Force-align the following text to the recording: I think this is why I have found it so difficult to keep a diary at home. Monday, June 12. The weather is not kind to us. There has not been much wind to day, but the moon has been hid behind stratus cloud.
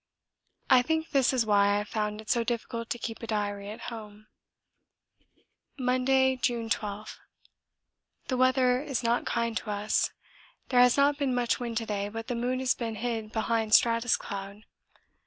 I 0.67 0.81
think 0.81 1.11
this 1.11 1.31
is 1.31 1.45
why 1.45 1.67
I 1.67 1.77
have 1.77 1.87
found 1.87 2.21
it 2.21 2.29
so 2.31 2.43
difficult 2.43 2.89
to 2.89 2.97
keep 2.97 3.21
a 3.21 3.27
diary 3.27 3.69
at 3.69 3.81
home. 3.93 4.25
Monday, 5.77 6.37
June 6.37 6.71
12. 6.71 7.19
The 8.27 8.35
weather 8.35 8.81
is 8.81 9.03
not 9.03 9.27
kind 9.27 9.55
to 9.57 9.69
us. 9.69 10.09
There 10.69 10.79
has 10.79 10.97
not 10.97 11.19
been 11.19 11.35
much 11.35 11.59
wind 11.59 11.77
to 11.77 11.85
day, 11.85 12.09
but 12.09 12.29
the 12.29 12.35
moon 12.35 12.59
has 12.61 12.73
been 12.73 12.95
hid 12.95 13.31
behind 13.31 13.75
stratus 13.75 14.15
cloud. 14.17 14.63